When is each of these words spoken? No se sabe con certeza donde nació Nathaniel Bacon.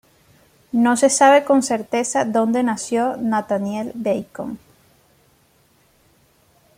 No 0.71 0.97
se 0.97 1.11
sabe 1.11 1.43
con 1.43 1.61
certeza 1.61 2.25
donde 2.25 2.63
nació 2.63 3.17
Nathaniel 3.17 3.91
Bacon. 3.93 4.57